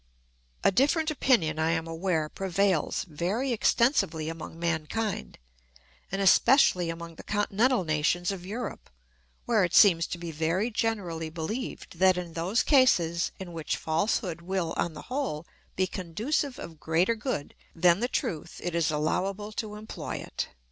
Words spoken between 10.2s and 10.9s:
very